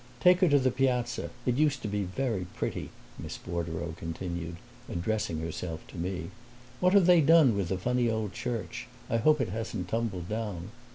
[0.19, 4.55] Take her to the Piazza; it used to be very pretty," Miss Bordereau continued,
[4.89, 6.31] addressing herself to me.
[6.79, 8.87] "What have they done with the funny old church?
[9.11, 10.71] I hope it hasn't tumbled down.